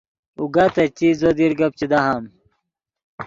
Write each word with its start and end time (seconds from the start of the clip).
اوگا 0.39 0.65
تے 0.73 0.83
چیت 0.97 1.15
زو 1.19 1.29
دیر 1.37 1.51
گپ 1.59 1.73
چے 1.79 1.85
دہام 1.91 2.23